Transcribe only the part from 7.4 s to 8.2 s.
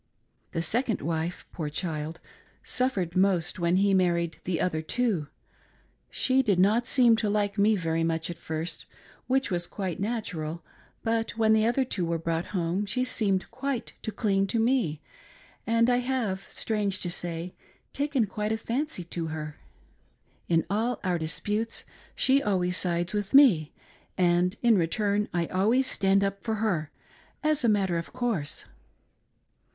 me very